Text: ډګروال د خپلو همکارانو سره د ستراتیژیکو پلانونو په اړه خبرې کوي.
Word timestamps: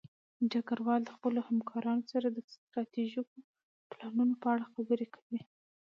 ډګروال 0.51 1.01
د 1.05 1.09
خپلو 1.17 1.39
همکارانو 1.49 2.03
سره 2.11 2.27
د 2.31 2.37
ستراتیژیکو 2.53 3.37
پلانونو 3.89 4.33
په 4.41 4.47
اړه 4.53 4.65
خبرې 4.73 5.07
کوي. 5.15 5.41